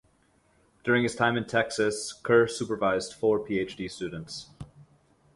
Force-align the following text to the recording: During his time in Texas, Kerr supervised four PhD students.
During 0.83 1.03
his 1.03 1.15
time 1.15 1.37
in 1.37 1.45
Texas, 1.45 2.11
Kerr 2.11 2.47
supervised 2.47 3.13
four 3.13 3.39
PhD 3.39 3.87
students. 3.87 4.47